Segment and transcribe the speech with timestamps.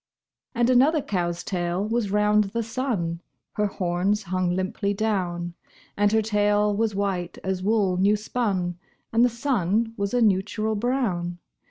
[0.55, 3.19] And another cow's tail was round the sun
[3.53, 5.53] (Her horns hung limply down);
[5.95, 8.79] And her tail was white as wool new spun,
[9.13, 11.37] And the sun was a neutral brown.